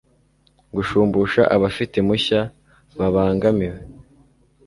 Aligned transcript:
gushumbusha 0.75 1.41
abafite 1.55 1.93
impushya 2.01 2.39
babangamiwe 2.97 3.77